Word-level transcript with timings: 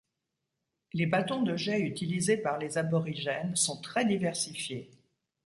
Les 0.93 1.05
bâtons 1.05 1.43
de 1.43 1.55
jet 1.55 1.79
utilisés 1.79 2.37
par 2.37 2.57
les 2.57 2.79
Aborigènes 2.79 3.55
sont 3.55 3.79
très 3.81 4.03
diversifiés. 4.03 4.89